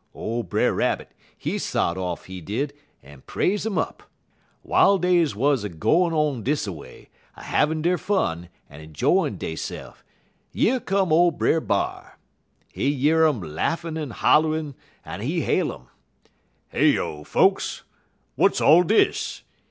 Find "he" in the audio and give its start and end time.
1.36-1.58, 2.24-2.40, 12.72-12.88, 15.20-15.42